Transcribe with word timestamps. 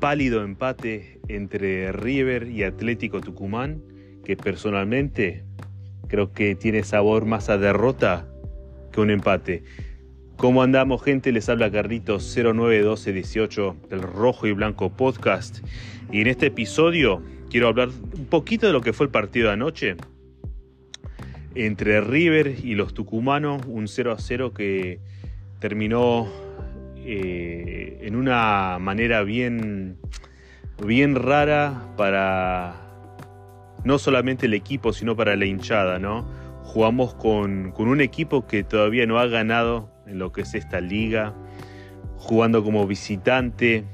pálido 0.00 0.42
empate 0.42 1.20
entre 1.28 1.92
River 1.92 2.48
y 2.48 2.64
Atlético 2.64 3.20
Tucumán, 3.20 3.82
que 4.24 4.36
personalmente 4.36 5.44
creo 6.08 6.32
que 6.32 6.54
tiene 6.54 6.82
sabor 6.82 7.26
más 7.26 7.50
a 7.50 7.58
derrota 7.58 8.26
que 8.90 9.00
un 9.00 9.10
empate. 9.10 9.62
¿Cómo 10.36 10.62
andamos, 10.62 11.02
gente? 11.02 11.32
Les 11.32 11.50
habla 11.50 11.70
Carlitos 11.70 12.34
091218 12.34 13.76
del 13.90 14.00
Rojo 14.02 14.46
y 14.46 14.52
Blanco 14.52 14.90
Podcast. 14.90 15.58
Y 16.10 16.22
en 16.22 16.28
este 16.28 16.46
episodio 16.46 17.22
quiero 17.50 17.68
hablar 17.68 17.90
un 17.90 18.24
poquito 18.24 18.66
de 18.66 18.72
lo 18.72 18.80
que 18.80 18.94
fue 18.94 19.04
el 19.04 19.12
partido 19.12 19.48
de 19.48 19.52
anoche 19.52 19.96
entre 21.54 22.00
River 22.00 22.56
y 22.64 22.74
los 22.74 22.94
tucumanos, 22.94 23.62
un 23.66 23.86
0 23.86 24.12
a 24.12 24.18
0 24.18 24.54
que 24.54 24.98
terminó 25.58 26.26
eh, 27.04 27.98
en 28.02 28.16
una 28.16 28.78
manera 28.80 29.22
bien, 29.22 29.98
bien 30.84 31.14
rara 31.14 31.92
para 31.96 32.74
no 33.84 33.98
solamente 33.98 34.46
el 34.46 34.54
equipo, 34.54 34.92
sino 34.92 35.16
para 35.16 35.36
la 35.36 35.46
hinchada, 35.46 35.98
¿no? 35.98 36.26
Jugamos 36.64 37.14
con, 37.14 37.72
con 37.72 37.88
un 37.88 38.00
equipo 38.00 38.46
que 38.46 38.62
todavía 38.62 39.06
no 39.06 39.18
ha 39.18 39.26
ganado 39.26 39.90
en 40.06 40.18
lo 40.18 40.32
que 40.32 40.42
es 40.42 40.54
esta 40.54 40.80
liga, 40.80 41.34
jugando 42.16 42.62
como 42.62 42.86
visitante 42.86 43.84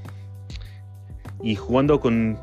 y 1.42 1.54
jugando 1.54 2.00
con 2.00 2.38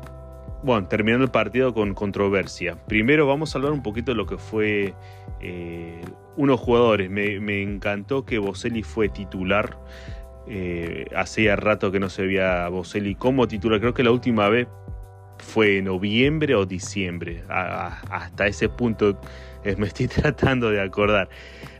bueno, 0.64 0.88
terminando 0.88 1.24
el 1.24 1.30
partido 1.30 1.74
con 1.74 1.92
controversia. 1.92 2.86
Primero 2.86 3.26
vamos 3.26 3.54
a 3.54 3.58
hablar 3.58 3.72
un 3.72 3.82
poquito 3.82 4.12
de 4.12 4.16
lo 4.16 4.24
que 4.24 4.38
fue 4.38 4.94
eh, 5.40 6.00
unos 6.36 6.58
jugadores. 6.58 7.10
Me, 7.10 7.62
encantó 7.62 8.24
que 8.24 8.38
Boselli 8.38 8.82
fue 8.82 9.10
titular. 9.10 9.78
Eh, 10.46 11.06
hacía 11.16 11.56
rato 11.56 11.90
que 11.90 12.00
no 12.00 12.10
se 12.10 12.26
veía 12.26 12.68
Boselli 12.68 13.14
como 13.14 13.48
titular. 13.48 13.80
Creo 13.80 13.94
que 13.94 14.02
la 14.02 14.10
última 14.10 14.48
vez 14.48 14.68
fue 15.38 15.82
noviembre 15.82 16.54
o 16.54 16.66
diciembre. 16.66 17.44
hasta 17.48 18.46
ese 18.46 18.68
punto 18.68 19.20
me 19.78 19.86
estoy 19.86 20.08
tratando 20.08 20.70
de 20.70 20.80
acordar. 20.80 21.28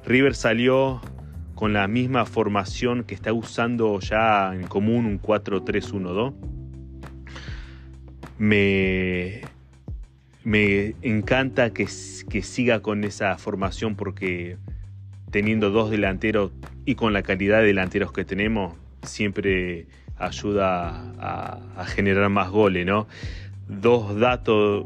River 0.07 0.35
salió 0.35 1.01
con 1.55 1.73
la 1.73 1.87
misma 1.89 2.27
formación 2.27 3.05
que 3.05 3.15
está 3.15 3.33
usando 3.33 4.01
ya 4.01 4.55
en 4.55 4.67
común 4.67 5.07
un 5.07 5.23
4-3-1-2 5.23 6.35
me, 8.39 9.43
me 10.43 10.95
encanta 11.03 11.71
que, 11.71 11.87
que 12.29 12.43
siga 12.43 12.81
con 12.81 13.05
esa 13.05 13.39
formación 13.39 13.95
porque 13.97 14.59
teniendo 15.31 15.71
dos 15.71 15.91
delanteros 15.91 16.53
y 16.85 16.95
con 16.95 17.13
la 17.13 17.23
calidad 17.23 17.61
de 17.61 17.67
delanteros 17.67 18.13
que 18.13 18.25
tenemos, 18.25 18.75
siempre 19.03 19.87
ayuda 20.17 21.13
a, 21.19 21.85
generar 21.87 22.29
más 22.31 22.51
goles, 22.51 22.87
¿no? 22.87 23.07
Dos 23.69 24.19
datos 24.19 24.85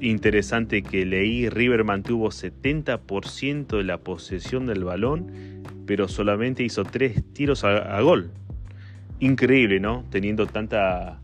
interesantes 0.00 0.82
que 0.82 1.06
leí, 1.06 1.48
River 1.48 1.84
mantuvo 1.84 2.28
70% 2.28 3.76
de 3.76 3.84
la 3.84 3.98
posesión 3.98 4.66
del 4.66 4.84
balón, 4.84 5.62
pero 5.86 6.08
solamente 6.08 6.62
hizo 6.62 6.84
tres 6.84 7.22
tiros 7.32 7.64
a 7.64 8.00
gol. 8.00 8.30
Increíble, 9.20 9.80
¿no? 9.80 10.04
Teniendo 10.10 10.46
tanta 10.46 11.20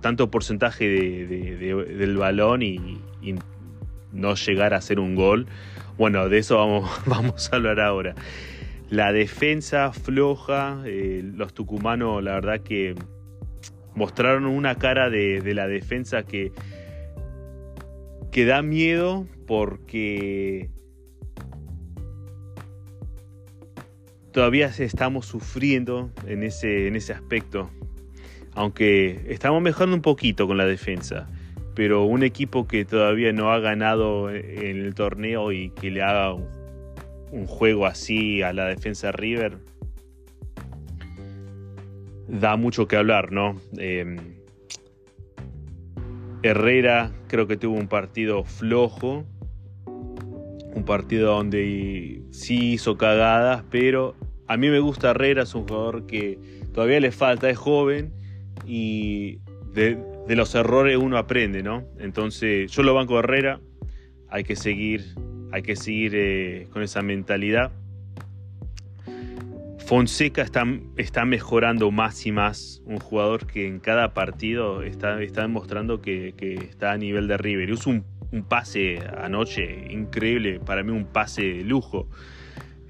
tanto 0.00 0.30
porcentaje 0.30 0.86
del 0.86 2.16
balón 2.16 2.62
y, 2.62 3.00
no 4.10 4.34
llegar 4.36 4.72
a 4.72 4.78
hacer 4.78 5.00
un 5.00 5.14
gol. 5.14 5.46
Bueno, 5.98 6.30
de 6.30 6.38
eso 6.38 6.56
vamos 7.06 7.48
a 7.52 7.56
hablar 7.56 7.78
ahora. 7.78 8.14
La 8.90 9.12
defensa 9.12 9.92
floja, 9.92 10.82
eh, 10.86 11.22
los 11.22 11.52
tucumanos 11.52 12.22
la 12.24 12.32
verdad 12.34 12.60
que 12.60 12.94
mostraron 13.94 14.46
una 14.46 14.76
cara 14.76 15.10
de, 15.10 15.42
la 15.54 15.66
defensa 15.66 16.22
que, 16.22 16.52
que 18.32 18.46
da 18.46 18.62
miedo 18.62 19.26
porque 19.46 20.70
todavía 24.32 24.66
estamos 24.78 25.26
sufriendo 25.26 26.10
en 26.26 26.42
ese, 26.42 26.88
en 26.88 26.96
ese 26.96 27.12
aspecto. 27.12 27.70
Aunque 28.54 29.22
estamos 29.28 29.60
mejorando 29.60 29.96
un 29.96 30.02
poquito 30.02 30.46
con 30.46 30.56
la 30.56 30.64
defensa, 30.64 31.28
pero 31.74 32.04
un 32.04 32.22
equipo 32.22 32.66
que 32.66 32.86
todavía 32.86 33.32
no 33.32 33.52
ha 33.52 33.58
ganado 33.58 34.30
en 34.30 34.78
el 34.78 34.94
torneo 34.94 35.52
y 35.52 35.70
que 35.70 35.90
le 35.90 36.02
haga 36.02 36.32
un, 36.32 36.57
juego 37.46 37.86
así 37.86 38.42
a 38.42 38.52
la 38.52 38.66
defensa 38.66 39.12
River, 39.12 39.58
da 42.28 42.56
mucho 42.56 42.86
que 42.86 42.96
hablar, 42.96 43.32
¿no? 43.32 43.60
Em, 43.78 44.16
Herrera 46.42 47.12
creo 47.26 47.46
que 47.46 47.56
tuvo 47.56 47.76
un 47.76 47.88
partido 47.88 48.44
flojo, 48.44 49.24
un 49.86 50.84
partido 50.84 51.32
donde 51.34 52.22
sí 52.30 52.74
hizo 52.74 52.96
cagadas, 52.96 53.64
pero 53.70 54.14
a 54.46 54.56
mí 54.56 54.68
me 54.68 54.78
gusta 54.78 55.10
Herrera, 55.10 55.42
es 55.42 55.54
un 55.54 55.66
jugador 55.66 56.06
que 56.06 56.38
todavía 56.72 57.00
le 57.00 57.10
falta, 57.10 57.50
es 57.50 57.58
joven 57.58 58.12
y 58.66 59.40
de, 59.72 59.98
los 60.28 60.54
errores 60.54 60.96
uno 60.96 61.18
aprende, 61.18 61.62
¿no? 61.62 61.84
Entonces 61.98 62.70
yo 62.70 62.82
lo 62.82 62.94
banco 62.94 63.18
Herrera, 63.18 63.60
hay 64.28 64.44
que 64.44 64.56
seguir, 64.56 65.14
hay 65.52 65.62
que 65.62 65.76
seguir 65.76 66.12
eh, 66.14 66.66
con 66.72 66.82
esa 66.82 67.02
mentalidad. 67.02 67.70
Fonseca 69.88 70.42
está, 70.42 70.66
está, 70.98 71.24
mejorando 71.24 71.90
más 71.90 72.26
y 72.26 72.32
más, 72.32 72.82
un 72.84 72.98
jugador 72.98 73.46
que 73.46 73.66
en 73.66 73.80
cada 73.80 74.12
partido 74.12 74.82
está, 74.82 75.22
está 75.22 75.42
demostrando 75.42 76.02
que, 76.02 76.34
está 76.68 76.92
a 76.92 76.98
nivel 76.98 77.26
de 77.26 77.38
River. 77.38 77.70
Hizo 77.70 77.88
un, 77.88 78.04
pase 78.46 78.98
anoche 79.16 79.86
increíble, 79.90 80.60
para 80.60 80.82
mí 80.82 80.92
un 80.92 81.06
pase 81.06 81.40
de 81.40 81.64
lujo, 81.64 82.06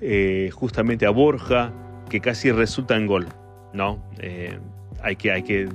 eh, 0.00 0.50
justamente 0.52 1.06
a 1.06 1.10
Borja, 1.10 1.72
que 2.10 2.20
casi 2.20 2.50
resulta 2.50 2.96
en 2.96 3.06
gol, 3.06 3.28
¿no? 3.72 4.04
Eh, 4.18 4.58
hay 5.00 5.14
que, 5.14 5.30
hay 5.30 5.44
que, 5.44 5.68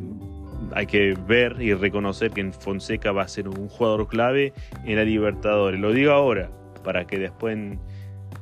hay 0.73 0.87
que 0.87 1.17
ver 1.25 1.61
y 1.61 1.73
reconocer 1.73 2.31
que 2.31 2.51
Fonseca 2.51 3.13
va 3.13 3.21
a 3.21 3.27
ser 3.29 3.47
un 3.47 3.69
jugador 3.69 4.09
clave 4.09 4.51
en 4.83 4.97
la 4.97 5.05
Libertadores. 5.05 5.79
Lo 5.79 5.93
digo 5.93 6.11
ahora, 6.11 6.49
para 6.83 7.05
que 7.05 7.17
después 7.17 7.57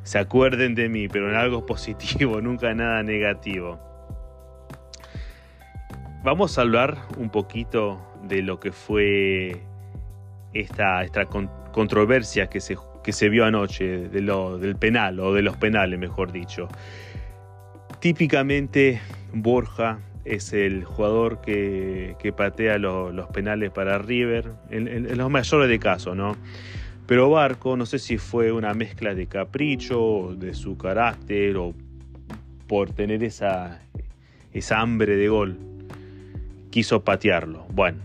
se 0.04 0.20
acuerden 0.20 0.76
de 0.76 0.90
mí, 0.90 1.08
pero 1.08 1.30
en 1.30 1.36
algo 1.36 1.66
positivo, 1.66 2.42
nunca 2.42 2.74
nada 2.74 3.04
negativo. 3.04 3.80
Vamos 6.24 6.58
a 6.58 6.62
hablar 6.62 6.98
un 7.18 7.30
poquito 7.30 8.00
de 8.24 8.44
lo 8.44 8.60
que 8.60 8.72
fue 8.72 9.64
esta, 10.54 11.04
esta 11.04 11.26
controversia 11.26 12.48
que 12.48 12.60
se, 12.60 12.78
que 13.04 13.12
se 13.12 13.30
vio 13.30 13.46
anoche, 13.46 14.10
de 14.10 14.22
lo, 14.22 14.58
del 14.60 14.76
penal, 14.76 15.20
o 15.20 15.34
de 15.34 15.42
los 15.42 15.58
penales, 15.58 15.98
mejor 15.98 16.32
dicho. 16.32 16.68
Típicamente 18.00 19.02
Borja 19.34 20.00
es 20.26 20.54
el 20.54 20.84
jugador 20.84 21.42
que, 21.42 22.34
patea 22.36 22.78
los 22.78 23.28
penales 23.30 23.72
para 23.72 23.98
River, 23.98 24.52
en, 24.70 25.18
los 25.18 25.30
mayores 25.30 25.70
de 25.70 25.80
casos, 25.80 26.16
¿no? 26.16 26.36
Pero 27.08 27.30
Barco, 27.30 27.76
no 27.76 27.86
sé 27.86 28.00
si 28.00 28.18
fue 28.18 28.52
una 28.52 28.74
mezcla 28.74 29.14
de 29.14 29.28
capricho, 29.28 30.36
de 30.38 30.54
su 30.54 30.78
carácter, 30.78 31.58
o 31.58 31.74
por 32.68 32.92
tener 32.92 33.24
esa, 33.24 33.82
esa 34.54 34.80
hambre 34.80 35.16
de 35.16 35.28
gol, 35.28 35.58
quiso 36.70 37.04
patearlo. 37.04 37.66
Bueno, 37.74 38.00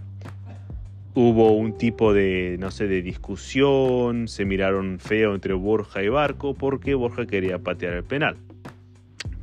hubo 1.15 1.53
un 1.53 1.79
tipo 1.79 2.13
de, 2.13 2.57
no 2.59 2.71
sé, 2.71 2.89
de 2.89 3.03
discusión, 3.03 4.27
se 4.27 4.45
miraron 4.45 4.99
feo 4.99 5.35
entre 5.35 5.55
Borja 5.55 6.03
y 6.03 6.09
Barco 6.09 6.55
porque 6.55 6.95
Borja 6.95 7.27
quería 7.27 7.59
patear 7.59 7.93
el 7.93 8.05
penal 8.05 8.37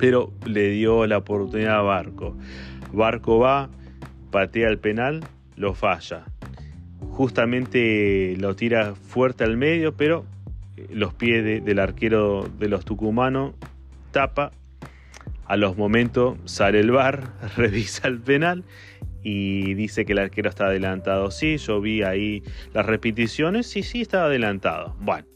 pero 0.03 0.33
le 0.45 0.69
dio 0.71 1.07
la 1.07 1.19
oportunidad 1.19 1.77
a 1.77 1.81
Barco. 1.81 2.35
Barco 2.91 3.39
va, 3.39 3.69
patea 4.31 4.67
el 4.67 4.77
penal, 4.77 5.23
lo 5.55 5.73
falla. 5.73 6.25
Justamente 7.11 8.35
lo 8.37 8.55
tira 8.55 8.95
fuerte 8.95 9.43
al 9.43 9.57
medio, 9.57 9.95
pero 9.95 10.25
eh, 10.77 10.87
los 10.91 11.13
pies 11.13 11.63
del 11.63 11.79
arquero 11.79 12.49
de 12.59 12.67
los 12.69 12.85
tucumanos 12.85 13.53
tapa. 14.11 14.51
A 15.45 15.57
los 15.57 15.77
momentos 15.77 16.37
sale 16.45 16.79
el 16.79 16.91
bar, 16.91 17.33
revisa 17.57 18.07
el 18.07 18.19
penal 18.19 18.63
y 19.23 19.73
dice 19.73 20.05
que 20.05 20.13
el 20.13 20.19
arquero 20.19 20.49
está 20.49 20.65
adelantado. 20.67 21.31
Sí, 21.31 21.57
yo 21.57 21.81
vi 21.81 22.03
ahí 22.03 22.43
las 22.73 22.85
repeticiones, 22.85 23.67
sí, 23.67 23.83
sí, 23.83 24.01
estaba 24.01 24.25
adelantado. 24.25 24.95
Bueno, 24.99 25.27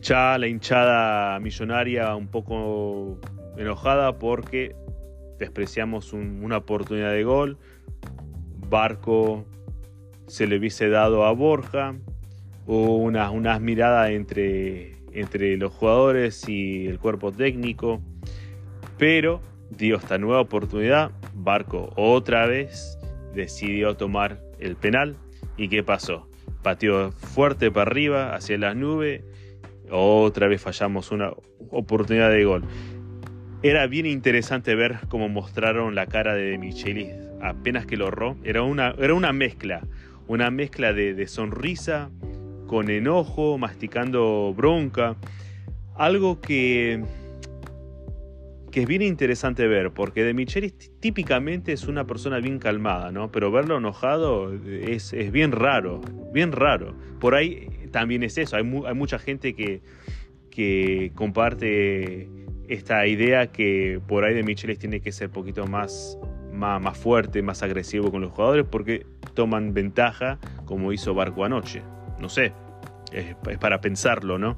ya 0.00 0.36
la 0.38 0.46
hinchada 0.46 1.40
millonaria 1.40 2.14
un 2.14 2.28
poco 2.28 3.18
enojada 3.56 4.18
porque 4.18 4.76
despreciamos 5.38 6.12
una 6.12 6.58
oportunidad 6.58 7.12
de 7.12 7.24
gol. 7.24 7.58
Barco 8.68 9.46
se 10.26 10.46
le 10.46 10.58
hubiese 10.58 10.88
dado 10.88 11.24
a 11.24 11.32
Borja. 11.32 11.94
Unas, 12.66 13.30
unas 13.30 13.60
miradas 13.60 14.10
entre, 14.10 14.96
entre 15.12 15.56
los 15.56 15.72
jugadores 15.72 16.48
y 16.48 16.86
el 16.86 16.98
cuerpo 16.98 17.32
técnico. 17.32 18.00
Pero 18.98 19.40
dio 19.70 19.96
esta 19.96 20.18
nueva 20.18 20.40
oportunidad. 20.40 21.10
Barco 21.34 21.92
otra 21.96 22.46
vez 22.46 22.98
decidió 23.34 23.96
tomar 23.96 24.40
el 24.58 24.76
penal. 24.76 25.16
¿Y 25.56 25.68
qué 25.68 25.82
pasó? 25.82 26.28
Pateó 26.62 27.12
fuerte 27.12 27.70
para 27.70 27.90
arriba, 27.90 28.34
hacia 28.34 28.58
las 28.58 28.76
nubes. 28.76 29.22
Otra 29.90 30.48
vez 30.48 30.62
fallamos 30.62 31.10
una 31.10 31.32
oportunidad 31.70 32.30
de 32.30 32.44
gol. 32.44 32.64
Era 33.62 33.86
bien 33.86 34.06
interesante 34.06 34.74
ver 34.74 35.00
cómo 35.08 35.28
mostraron 35.28 35.94
la 35.94 36.06
cara 36.06 36.34
de 36.34 36.58
Michelis 36.58 37.12
apenas 37.40 37.86
que 37.86 37.96
lo 37.96 38.08
erró. 38.08 38.36
Era 38.44 38.62
una, 38.62 38.94
era 38.98 39.14
una 39.14 39.32
mezcla, 39.32 39.82
una 40.26 40.50
mezcla 40.50 40.92
de, 40.92 41.26
sonrisa 41.26 42.10
con 42.66 42.90
enojo, 42.90 43.58
masticando 43.58 44.52
bronca. 44.56 45.16
Algo 45.96 46.40
que, 46.40 47.02
que 48.70 48.82
es 48.82 48.86
bien 48.86 49.02
interesante 49.02 49.66
ver, 49.68 49.92
porque 49.92 50.24
de 50.24 50.34
Michelis 50.34 50.74
típicamente 51.00 51.72
es 51.72 51.86
una 51.86 52.06
persona 52.06 52.38
bien 52.40 52.58
calmada, 52.58 53.12
¿no? 53.12 53.30
Pero 53.30 53.52
verlo 53.52 53.78
enojado 53.78 54.52
es, 54.54 55.12
bien 55.30 55.52
raro, 55.52 56.00
bien 56.32 56.52
raro. 56.52 56.94
Por 57.20 57.34
ahí 57.34 57.68
también 57.92 58.22
es 58.22 58.38
eso, 58.38 58.56
hay, 58.56 58.62
hay 58.86 58.94
mucha 58.94 59.18
gente 59.18 59.54
que, 59.54 59.82
que 60.50 61.12
comparte 61.14 62.28
esta 62.68 63.06
idea 63.06 63.48
que 63.48 64.00
por 64.06 64.24
ahí 64.24 64.34
de 64.34 64.42
Michelis 64.42 64.78
tiene 64.78 65.00
que 65.00 65.12
ser 65.12 65.28
un 65.28 65.34
poquito 65.34 65.66
más, 65.66 66.18
más, 66.52 66.96
fuerte, 66.96 67.42
más 67.42 67.62
agresivo 67.62 68.10
con 68.10 68.22
los 68.22 68.32
jugadores 68.32 68.64
porque 68.70 69.06
toman 69.34 69.74
ventaja 69.74 70.38
como 70.64 70.92
hizo 70.92 71.14
Barco 71.14 71.44
anoche. 71.44 71.82
No 72.18 72.28
sé, 72.28 72.52
es, 73.12 73.34
para 73.58 73.80
pensarlo, 73.80 74.38
¿no? 74.38 74.56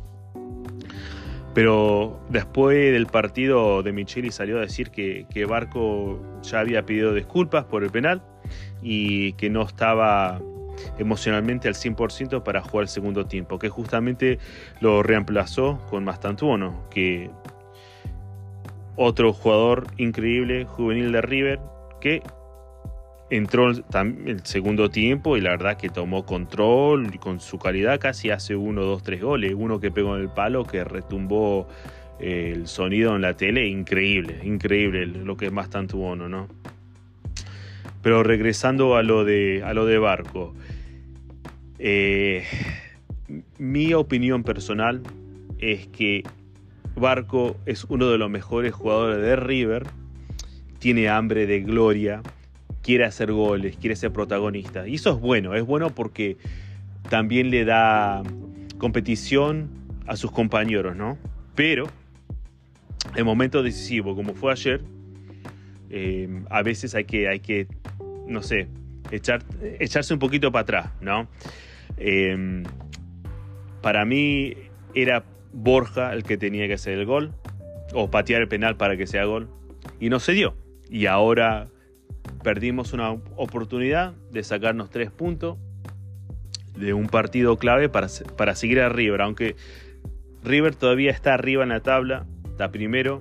Pero 1.55 2.21
después 2.29 2.93
del 2.93 3.07
partido 3.07 3.83
de 3.83 3.93
Micheli 3.93 4.31
salió 4.31 4.59
a 4.59 4.61
decir 4.61 4.91
que, 4.91 5.27
que, 5.31 5.47
Barco 5.47 6.21
ya 6.43 6.61
había 6.61 6.85
pedido 6.85 7.15
disculpas 7.15 7.65
por 7.65 7.83
el 7.83 7.91
penal 7.91 8.23
y 8.83 9.33
que 9.33 9.49
no 9.49 9.63
estaba 9.63 10.41
emocionalmente 10.99 11.69
al 11.69 11.75
100% 11.75 12.43
para 12.43 12.61
jugar 12.61 12.83
el 12.83 12.89
segundo 12.89 13.27
tiempo, 13.27 13.59
que 13.59 13.69
justamente 13.69 14.39
lo 14.81 15.03
reemplazó 15.03 15.81
con 15.89 16.05
Mastantuono, 16.05 16.85
que 16.91 17.31
otro 18.97 19.33
jugador 19.33 19.87
increíble, 19.99 20.65
juvenil 20.65 21.13
de 21.13 21.23
River, 21.23 21.61
que 22.01 22.23
entró 23.31 23.71
el 23.71 24.41
segundo 24.45 24.91
tiempo 24.91 25.37
y 25.37 25.41
la 25.41 25.51
verdad 25.51 25.77
que 25.77 25.89
tomó 25.89 26.25
control 26.25 27.19
con 27.19 27.41
su 27.41 27.59
calidad 27.59 27.99
casi 27.99 28.31
hace 28.31 28.55
uno, 28.55 28.83
dos, 28.83 29.03
tres 29.03 29.23
goles. 29.23 29.55
Uno 29.57 29.81
que 29.81 29.91
pegó 29.91 30.17
en 30.17 30.23
el 30.23 30.29
palo, 30.29 30.65
que 30.65 30.85
retumbó 30.85 31.69
eh, 32.21 32.53
el 32.55 32.67
sonido 32.69 33.17
en 33.17 33.23
la 33.23 33.35
tele, 33.35 33.67
increíble, 33.67 34.41
increíble 34.45 35.07
lo 35.07 35.37
que 35.37 35.51
más 35.51 35.71
tanto 35.71 35.99
uno, 35.99 36.29
¿no? 36.29 36.49
Pero 38.03 38.23
regresando 38.23 38.97
a 38.97 39.03
lo 39.03 39.25
de, 39.25 39.63
a 39.65 39.75
lo 39.75 39.85
de 39.85 39.99
Barco, 39.99 40.55
eh, 41.79 42.45
mi 43.59 43.93
opinión 43.95 44.45
personal 44.45 45.03
es 45.59 45.89
que 45.89 46.23
Barco 46.95 47.57
es 47.67 47.85
uno 47.85 48.09
de 48.09 48.19
los 48.19 48.31
mejores 48.31 48.73
jugadores 48.73 49.21
de 49.21 49.35
River, 49.35 49.87
tiene 50.79 51.09
hambre 51.09 51.47
de 51.47 51.61
gloria, 51.61 52.23
quiere 52.87 53.05
hacer 53.05 53.33
goles, 53.33 53.77
quiere 53.77 53.97
ser 53.97 54.13
protagonista. 54.13 54.87
Y 54.87 54.95
eso 54.95 55.11
es 55.11 55.21
bueno, 55.21 55.57
es 55.57 55.67
bueno 55.67 55.91
porque 55.91 56.37
también 57.11 57.51
le 57.51 57.65
da 57.65 58.23
competición 58.79 59.71
a 60.07 60.15
sus 60.15 60.31
compañeros, 60.31 60.95
¿no? 60.95 61.19
Pero 61.57 61.89
en 63.17 63.27
momentos 63.27 63.65
decisivos, 63.65 64.15
como 64.15 64.35
fue 64.35 64.53
ayer, 64.53 64.83
eh, 65.91 66.29
a 66.49 66.63
veces 66.63 66.95
hay 66.95 67.07
que, 67.07 67.29
hay 67.29 67.41
que, 67.41 67.67
no 68.29 68.41
sé, 68.41 68.69
echar, 69.11 69.43
echarse 69.81 70.15
un 70.15 70.21
poquito 70.21 70.53
para 70.53 70.63
atrás, 70.63 70.91
¿no? 71.01 71.27
Eh, 71.97 72.63
para 73.83 74.05
mí 74.05 74.55
era 74.95 75.25
Borja 75.53 76.13
el 76.13 76.23
que 76.23 76.37
tenía 76.37 76.69
que 76.69 76.75
hacer 76.75 77.01
el 77.01 77.05
gol 77.05 77.33
o 77.95 78.13
patear 78.13 78.43
el 78.43 78.49
penal 78.49 78.77
para 78.77 78.97
que 78.97 79.09
sea 79.09 79.25
gol 79.25 79.49
y 79.99 80.09
no 80.09 80.21
se 80.21 80.35
dio. 80.35 80.55
Y 80.89 81.07
ahora 81.07 81.69
perdimos 82.47 82.93
una 82.93 83.11
oportunidad 83.11 84.15
de 84.31 84.45
sacarnos 84.45 84.89
tres 84.89 85.11
puntos 85.11 85.59
de 86.77 86.95
un 86.95 87.09
partido 87.09 87.57
clave 87.57 87.89
para, 87.89 88.07
para 88.37 88.55
seguir 88.55 88.79
a 88.79 88.89
River, 88.89 89.21
aunque 89.23 89.57
River 90.45 90.77
todavía 90.77 91.11
está 91.11 91.35
arriba 91.35 91.65
en 91.65 91.71
la 91.71 91.81
tabla, 91.81 92.25
está 92.49 92.71
primero, 92.71 93.21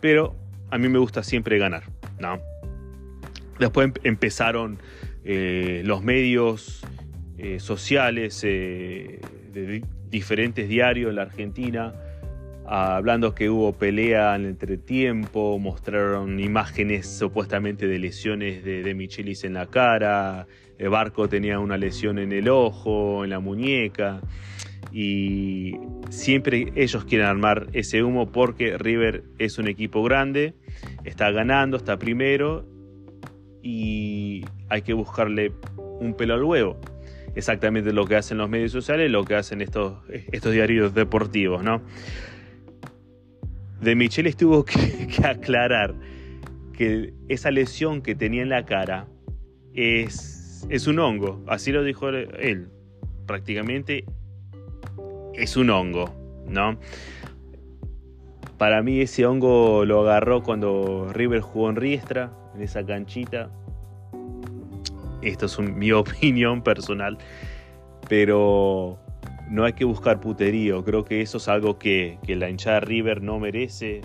pero 0.00 0.34
a 0.70 0.78
mí 0.78 0.88
me 0.88 0.98
gusta 0.98 1.22
siempre 1.22 1.58
ganar, 1.58 1.82
¿no? 2.18 2.38
Después 3.58 3.88
em-, 3.88 3.94
empezaron 4.02 4.78
eh, 5.22 5.82
los 5.84 6.02
medios 6.02 6.86
eh, 7.36 7.60
sociales 7.60 8.40
eh, 8.44 9.20
de 9.52 9.84
diferentes 10.08 10.70
diarios 10.70 11.10
en 11.10 11.16
la 11.16 11.22
Argentina, 11.22 11.92
hablando 12.66 13.34
que 13.34 13.50
hubo 13.50 13.72
pelea 13.72 14.34
en 14.34 14.42
el 14.42 14.48
entretiempo, 14.48 15.58
mostraron 15.58 16.40
imágenes 16.40 17.06
supuestamente 17.06 17.86
de 17.86 17.98
lesiones 17.98 18.64
de, 18.64 18.94
Michelis 18.94 19.44
en 19.44 19.54
la 19.54 19.66
cara, 19.66 20.46
el 20.78 20.88
barco 20.88 21.28
tenía 21.28 21.58
una 21.58 21.76
lesión 21.76 22.18
en 22.18 22.32
el 22.32 22.48
ojo, 22.48 23.24
en 23.24 23.30
la 23.30 23.40
muñeca, 23.40 24.20
y 24.92 25.74
siempre 26.10 26.72
ellos 26.74 27.04
quieren 27.04 27.26
armar 27.26 27.68
ese 27.72 28.02
humo 28.02 28.30
porque 28.30 28.78
River 28.78 29.24
es 29.38 29.58
un 29.58 29.68
equipo 29.68 30.02
grande, 30.02 30.54
está 31.04 31.30
ganando, 31.30 31.76
está 31.76 31.98
primero, 31.98 32.66
y 33.62 34.44
hay 34.68 34.82
que 34.82 34.92
buscarle 34.92 35.52
un 35.76 36.14
pelo 36.14 36.34
al 36.34 36.44
huevo 36.44 36.78
exactamente 37.34 37.92
lo 37.92 38.06
que 38.06 38.16
hacen 38.16 38.38
los 38.38 38.48
medios 38.48 38.72
sociales, 38.72 39.10
lo 39.10 39.24
que 39.24 39.34
hacen 39.34 39.60
estos, 39.60 39.94
estos 40.08 40.52
diarios 40.52 40.94
deportivos, 40.94 41.62
¿no? 41.62 41.82
De 43.84 43.94
Michelle 43.94 44.32
tuvo 44.32 44.64
que, 44.64 45.08
aclarar 45.24 45.94
que 46.72 47.12
esa 47.28 47.50
lesión 47.50 48.00
que 48.00 48.14
tenía 48.14 48.42
en 48.42 48.48
la 48.48 48.64
cara 48.64 49.06
es, 49.74 50.66
es 50.70 50.86
un 50.86 50.98
hongo, 50.98 51.44
así 51.46 51.70
lo 51.70 51.84
dijo 51.84 52.08
él, 52.08 52.68
prácticamente 53.26 54.06
es 55.34 55.56
un 55.56 55.68
hongo, 55.68 56.14
¿no? 56.48 56.78
Para 58.56 58.82
mí 58.82 59.00
ese 59.00 59.26
hongo 59.26 59.84
lo 59.84 60.00
agarró 60.00 60.42
cuando 60.42 61.10
River 61.12 61.40
jugó 61.42 61.68
en 61.68 61.76
Riestra, 61.76 62.32
en 62.54 62.62
esa 62.62 62.86
canchita, 62.86 63.50
esto 65.20 65.44
es 65.46 65.58
mi 65.58 65.92
opinión 65.92 66.62
personal, 66.62 67.18
pero 68.08 68.98
no 69.54 69.64
hay 69.64 69.74
que 69.74 69.84
buscar 69.84 70.18
puterío. 70.18 70.84
Creo 70.84 71.04
que 71.04 71.20
eso 71.20 71.38
es 71.38 71.46
algo 71.46 71.78
que, 71.78 72.18
la 72.26 72.50
hinchada 72.50 72.80
River 72.80 73.22
no 73.22 73.38
merece. 73.38 74.00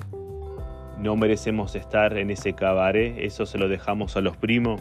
No 0.99 1.15
merecemos 1.15 1.75
estar 1.75 2.17
en 2.17 2.29
ese 2.29 2.53
cabaret, 2.53 3.15
eso 3.17 3.47
se 3.47 3.57
lo 3.57 3.67
dejamos 3.67 4.15
a 4.15 4.21
los 4.21 4.37
primos. 4.37 4.79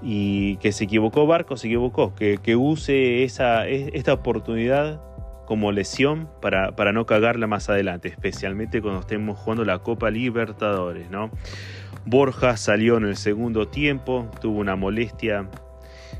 Y 0.00 0.56
que 0.56 0.72
se 0.72 0.84
equivocó 0.84 1.26
Barco, 1.26 1.58
se 1.58 1.66
equivocó. 1.66 2.14
Que, 2.14 2.56
use 2.56 3.22
esa, 3.22 3.68
esta 3.68 4.14
oportunidad 4.14 5.02
como 5.44 5.72
lesión 5.72 6.30
para, 6.40 6.74
para 6.74 6.92
no 6.92 7.04
cagarla 7.04 7.46
más 7.46 7.68
adelante, 7.68 8.08
especialmente 8.08 8.80
cuando 8.80 9.00
estemos 9.00 9.38
jugando 9.38 9.66
la 9.66 9.80
Copa 9.80 10.10
Libertadores, 10.10 11.10
¿no? 11.10 11.30
Borja 12.06 12.56
salió 12.56 12.96
en 12.96 13.04
el 13.04 13.16
segundo 13.16 13.68
tiempo, 13.68 14.30
tuvo 14.40 14.58
una 14.60 14.74
molestia 14.74 15.50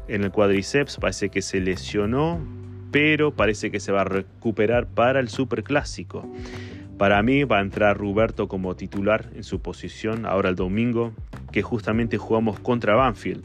en 0.08 0.24
el 0.24 0.30
cuádriceps, 0.30 0.98
parece 0.98 1.30
que 1.30 1.40
se 1.40 1.60
lesionó, 1.60 2.63
pero 2.94 3.32
parece 3.32 3.72
que 3.72 3.80
se 3.80 3.90
va 3.90 4.02
a 4.02 4.04
recuperar 4.04 4.86
para 4.86 5.18
el 5.18 5.28
Superclásico. 5.28 6.24
Para 6.96 7.20
mí 7.24 7.42
va 7.42 7.58
a 7.58 7.60
entrar 7.60 7.98
Roberto 7.98 8.46
como 8.46 8.76
titular 8.76 9.30
en 9.34 9.42
su 9.42 9.60
posición 9.60 10.26
ahora 10.26 10.48
el 10.48 10.54
domingo, 10.54 11.12
que 11.50 11.60
justamente 11.60 12.18
jugamos 12.18 12.60
contra 12.60 12.94
Banfield 12.94 13.44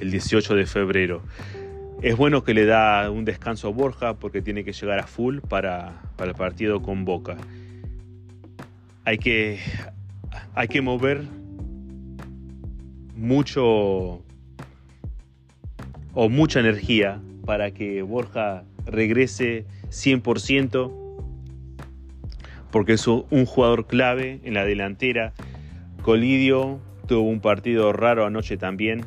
el 0.00 0.10
18 0.10 0.54
de 0.54 0.66
febrero. 0.66 1.22
Es 2.02 2.14
bueno 2.14 2.44
que 2.44 2.52
le 2.52 2.66
da 2.66 3.10
un 3.10 3.24
descanso 3.24 3.68
a 3.68 3.70
Borja 3.70 4.12
porque 4.18 4.42
tiene 4.42 4.64
que 4.64 4.74
llegar 4.74 4.98
a 4.98 5.06
full 5.06 5.38
para, 5.38 6.02
para 6.16 6.32
el 6.32 6.36
partido 6.36 6.82
con 6.82 7.06
Boca. 7.06 7.38
Hay 9.06 9.16
que, 9.16 9.60
hay 10.54 10.68
que 10.68 10.82
mover 10.82 11.22
mucho 13.16 14.22
o 16.12 16.28
mucha 16.28 16.60
energía 16.60 17.18
para 17.50 17.72
que 17.72 18.02
Borja 18.02 18.62
regrese 18.86 19.66
100% 19.88 20.92
porque 22.70 22.92
es 22.92 23.08
un 23.08 23.44
jugador 23.44 23.88
clave 23.88 24.38
en 24.44 24.54
la 24.54 24.64
delantera. 24.64 25.32
Colidio 26.02 26.78
tuvo 27.08 27.28
un 27.28 27.40
partido 27.40 27.92
raro 27.92 28.24
anoche 28.24 28.56
también 28.56 29.00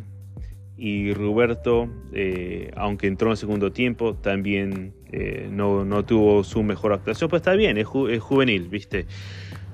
y 0.75 1.13
Roberto, 1.13 1.87
eh, 2.11 2.71
aunque 2.75 3.07
entró 3.07 3.29
en 3.29 3.31
el 3.31 3.37
segundo 3.37 3.71
tiempo, 3.71 4.15
también 4.15 4.93
eh, 5.13 5.47
no, 5.49 6.03
tuvo 6.03 6.43
su 6.43 6.63
mejor 6.63 6.91
actuación. 6.91 7.29
Pues 7.29 7.43
está 7.43 7.53
bien, 7.53 7.77
es, 7.77 7.87
es 8.09 8.21
juvenil, 8.21 8.67
¿viste? 8.67 9.05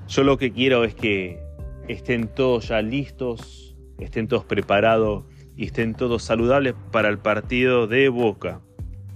Yo 0.06 0.22
lo 0.22 0.38
que 0.38 0.52
quiero 0.52 0.84
es 0.84 0.94
que 0.94 1.40
estén 1.88 2.28
todos 2.28 2.68
ya 2.68 2.80
listos, 2.82 3.74
estén 3.98 4.28
todos 4.28 4.44
preparados 4.44 5.24
y 5.60 5.66
estén 5.66 5.92
todos 5.92 6.22
saludables 6.22 6.74
para 6.90 7.10
el 7.10 7.18
partido 7.18 7.86
de 7.86 8.08
Boca, 8.08 8.62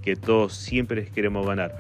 que 0.02 0.14
todos 0.14 0.52
siempre 0.52 1.06
queremos 1.06 1.46
ganar. 1.46 1.74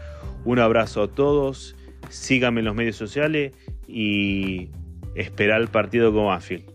Un 0.46 0.58
abrazo 0.58 1.02
a 1.02 1.08
todos, 1.08 1.76
síganme 2.08 2.60
en 2.60 2.64
los 2.64 2.74
medios 2.74 2.96
sociales 2.96 3.52
y 3.86 4.70
esperar 5.16 5.60
el 5.60 5.68
partido 5.68 6.14
con 6.14 6.32
Anfield. 6.32 6.73